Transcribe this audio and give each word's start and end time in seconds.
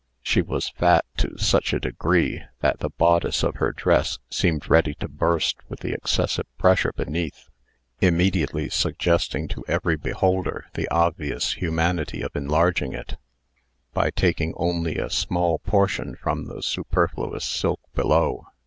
She 0.23 0.41
was 0.41 0.67
fat 0.69 1.05
to 1.17 1.37
such 1.37 1.73
a 1.73 1.79
degree, 1.79 2.41
that 2.61 2.79
the 2.79 2.89
bodice 2.89 3.43
of 3.43 3.57
her 3.57 3.71
dress 3.71 4.17
seemed 4.31 4.67
ready 4.67 4.95
to 4.95 5.07
burst 5.07 5.57
with 5.69 5.81
the 5.81 5.93
excessive 5.93 6.47
pressure 6.57 6.91
beneath, 6.91 7.49
immediately 7.99 8.67
suggesting 8.67 9.47
to 9.49 9.63
every 9.67 9.95
beholder 9.97 10.65
the 10.73 10.89
obvious 10.89 11.53
humanity 11.53 12.23
of 12.23 12.35
enlarging 12.35 12.93
it, 12.93 13.17
by 13.93 14.09
taking 14.09 14.55
only 14.57 14.95
a 14.97 15.07
small 15.11 15.59
portion 15.59 16.15
from 16.15 16.45
the 16.47 16.63
superfluous 16.63 17.45
silk 17.45 17.79
below. 17.93 18.47